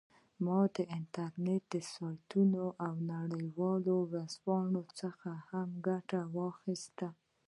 [0.45, 7.07] ما د انټرنیټي سایټونو او نړیوالو ورځپاڼو څخه هم ګټه واخیسته